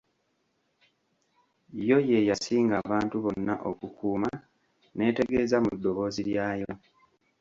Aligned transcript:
Yo 1.87 1.97
ye 2.09 2.19
yasinga 2.29 2.73
abantu 2.83 3.15
bonna 3.23 3.53
okukuuma, 3.69 4.31
n'etegeeza 4.95 5.57
mu 5.65 5.71
ddoboozi 5.77 6.21
lyayo. 6.27 6.71